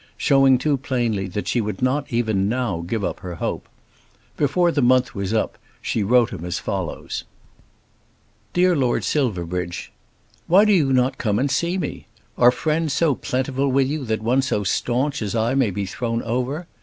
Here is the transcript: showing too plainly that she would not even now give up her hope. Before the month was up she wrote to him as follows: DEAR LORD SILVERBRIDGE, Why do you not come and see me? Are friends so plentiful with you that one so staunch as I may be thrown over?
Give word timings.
showing 0.17 0.57
too 0.57 0.77
plainly 0.77 1.27
that 1.27 1.47
she 1.47 1.61
would 1.61 1.79
not 1.79 2.11
even 2.11 2.49
now 2.49 2.79
give 2.81 3.03
up 3.03 3.19
her 3.19 3.35
hope. 3.35 3.69
Before 4.35 4.71
the 4.71 4.81
month 4.81 5.13
was 5.13 5.31
up 5.31 5.59
she 5.79 6.01
wrote 6.01 6.29
to 6.29 6.37
him 6.37 6.45
as 6.45 6.57
follows: 6.57 7.23
DEAR 8.53 8.75
LORD 8.75 9.03
SILVERBRIDGE, 9.03 9.91
Why 10.47 10.65
do 10.65 10.73
you 10.73 10.91
not 10.91 11.19
come 11.19 11.37
and 11.37 11.51
see 11.51 11.77
me? 11.77 12.07
Are 12.35 12.49
friends 12.49 12.93
so 12.93 13.13
plentiful 13.13 13.67
with 13.67 13.87
you 13.87 14.03
that 14.05 14.23
one 14.23 14.41
so 14.41 14.63
staunch 14.63 15.21
as 15.21 15.35
I 15.35 15.53
may 15.53 15.69
be 15.69 15.85
thrown 15.85 16.23
over? 16.23 16.65